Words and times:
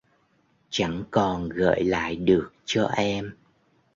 Chẳng 0.69 1.03
còn 1.11 1.49
gợi 1.49 1.83
lại 1.83 2.15
được 2.15 2.53
cho 2.65 2.85
em 2.87 3.35